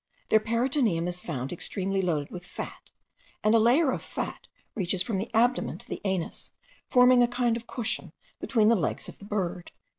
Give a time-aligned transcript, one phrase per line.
[0.29, 2.89] Their peritoneum is found extremely loaded with fat,
[3.43, 6.49] and a layer of fat reaches from the abdomen to the anus,
[6.87, 9.71] forming a kind of cushion between the legs of the bird.